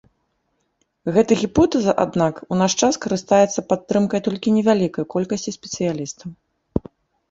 [1.17, 6.29] Гэта гіпотэза, аднак, у наш час карыстаецца падтрымкай толькі невялікай колькасці спецыялістаў.